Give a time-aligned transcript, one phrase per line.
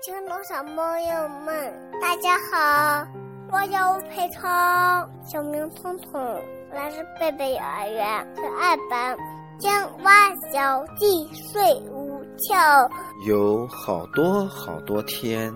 [0.00, 3.06] 青龙小朋友们，大家好！
[3.50, 4.42] 我叫吴佩聪，
[5.24, 6.20] 小名聪聪，
[6.72, 9.16] 来自贝贝幼儿园小二班。
[9.58, 9.70] 青
[10.02, 10.12] 蛙
[10.52, 12.90] 小弟睡午觉，
[13.26, 15.52] 有好多好多天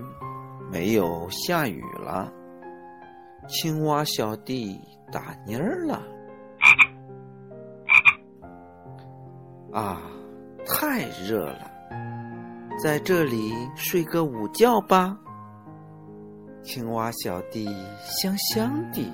[0.71, 2.31] 没有下雨了，
[3.47, 4.79] 青蛙小弟
[5.11, 6.01] 打蔫儿了。
[9.73, 10.01] 啊，
[10.65, 11.69] 太热了，
[12.81, 15.17] 在这里睡个午觉吧。
[16.63, 17.67] 青蛙小弟
[18.21, 19.11] 香香地、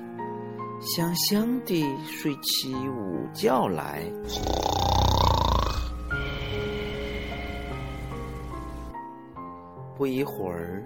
[0.80, 4.04] 香香地睡起午觉来。
[9.96, 10.84] 不一会儿，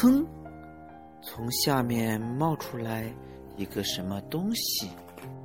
[0.00, 0.24] 噌，
[1.22, 3.12] 从下面冒出来
[3.56, 4.88] 一个什么东西。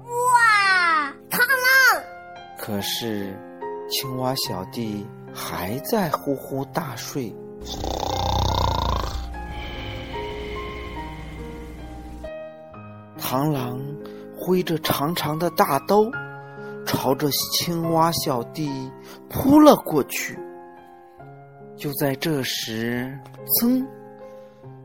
[0.06, 2.04] 哇，螳螂！
[2.58, 3.36] 可是，
[3.90, 7.36] 青蛙小弟还在呼呼大睡。
[13.20, 13.80] 螳螂
[14.36, 16.04] 挥着长长的大刀，
[16.86, 18.70] 朝着青蛙小弟
[19.30, 20.38] 扑了过去。
[21.76, 23.18] 就在这时，
[23.60, 23.86] 噌，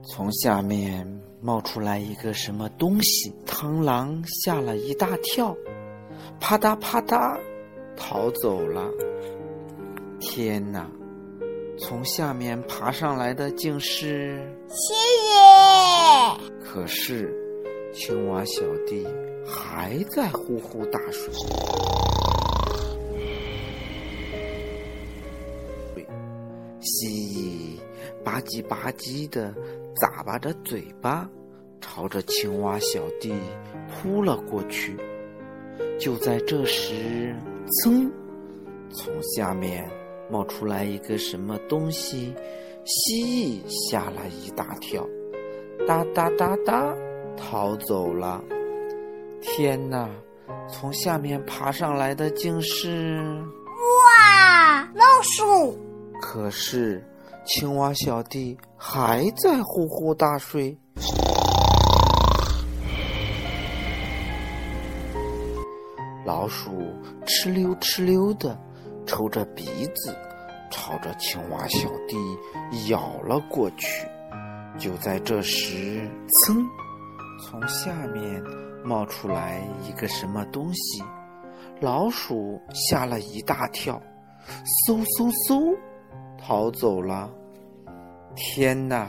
[0.03, 1.07] 从下面
[1.41, 5.57] 冒出来一个什么东西，螳螂吓了一大跳，
[6.39, 7.39] 啪嗒啪嗒，
[7.97, 8.91] 逃走了。
[10.21, 10.91] 天哪！
[11.77, 16.39] 从下面爬上来的竟是蜥蜴。
[16.63, 17.35] 可是，
[17.93, 19.05] 青蛙小弟
[19.45, 21.35] 还在呼呼大睡。
[26.81, 27.81] 蜥蜴
[28.23, 29.53] 吧唧吧唧的
[29.97, 31.29] 咂巴着嘴巴，
[31.81, 33.35] 朝着青蛙小弟
[33.89, 34.97] 扑了过去。
[35.99, 37.35] 就在这时，
[37.83, 38.11] 噌，
[38.91, 39.89] 从下面
[40.31, 42.35] 冒出来一个什么东西，
[42.85, 45.07] 蜥蜴吓了一大跳，
[45.87, 46.95] 哒哒哒哒，
[47.37, 48.43] 逃走了。
[49.41, 50.09] 天哪！
[50.69, 53.21] 从下面爬上来的竟是
[53.67, 55.79] 哇，老鼠！
[56.21, 57.03] 可是，
[57.45, 60.77] 青蛙小弟还在呼呼大睡。
[66.45, 66.93] 老鼠
[67.25, 68.55] 哧溜哧溜的
[69.07, 70.15] 抽着鼻子，
[70.71, 72.19] 朝着青蛙小弟
[72.91, 74.07] 咬了过去。
[74.77, 76.07] 就在这时，
[76.45, 76.63] 噌，
[77.41, 78.43] 从下面
[78.85, 81.03] 冒出来一个什么东西，
[81.81, 83.99] 老鼠吓了一大跳，
[84.87, 85.75] 嗖嗖嗖。
[86.39, 87.31] 逃走了！
[88.37, 89.09] 天哪，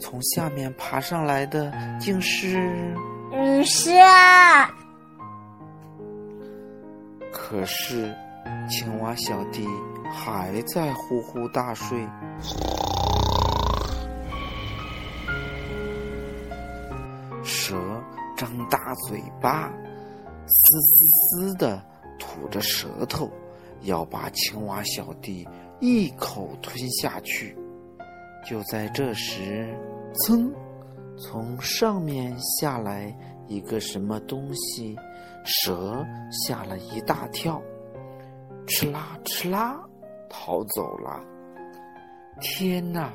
[0.00, 2.58] 从下面爬上来的竟是
[3.30, 3.92] 雨蛇。
[7.44, 8.14] 可是，
[8.70, 9.66] 青蛙小弟
[10.12, 11.98] 还在呼呼大睡。
[17.42, 17.74] 蛇
[18.36, 19.68] 张大嘴巴，
[20.46, 21.82] 嘶嘶嘶的
[22.16, 23.28] 吐着舌头，
[23.82, 25.46] 要把青蛙小弟。
[25.80, 27.58] 一口吞下去。
[28.48, 29.76] 就在这时，
[30.14, 30.48] 噌，
[31.18, 33.12] 从上面下来
[33.48, 34.96] 一个什么东西，
[35.44, 37.62] 蛇吓了一大跳，
[38.66, 39.80] 哧啦哧啦，
[40.28, 41.20] 逃走了。
[42.40, 43.10] 天哪！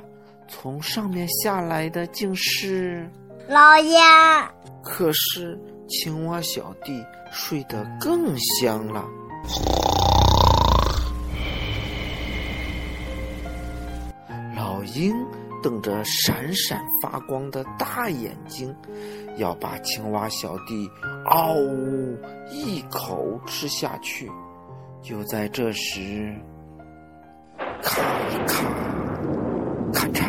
[0.50, 3.06] 从上面下来的竟是
[3.50, 4.50] 老鸭。
[4.82, 9.06] 可是青蛙小弟睡得更香了。
[14.56, 15.14] 老鹰
[15.64, 18.76] 瞪着闪闪发光的大眼睛，
[19.38, 20.90] 要把青蛙小弟
[21.26, 22.18] 嗷呜
[22.52, 24.32] 一口吃下去。
[25.02, 26.36] 就在这时，
[27.82, 28.02] 咔
[28.46, 28.64] 咔
[29.94, 30.28] 咔嚓，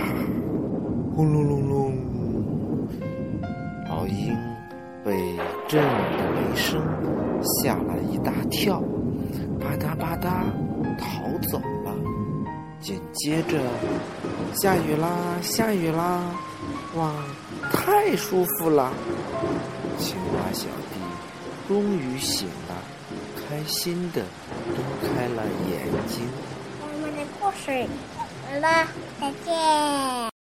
[1.15, 1.97] 轰隆隆隆，
[3.89, 4.37] 老鹰
[5.05, 5.37] 被
[5.67, 6.81] 震的雷声
[7.43, 8.81] 吓了一大跳，
[9.59, 10.45] 吧嗒吧嗒
[10.97, 11.61] 逃走。
[12.81, 13.59] 紧接着，
[14.55, 15.09] 下雨啦，
[15.43, 16.23] 下雨啦！
[16.95, 17.13] 哇，
[17.73, 18.93] 太舒服了！
[19.99, 21.01] 青蛙小弟
[21.67, 22.75] 终于醒了，
[23.37, 24.23] 开心的
[24.67, 26.27] 睁开了眼睛。
[26.81, 27.87] 我们的故事
[28.51, 28.89] 完了，
[29.21, 30.38] 再见。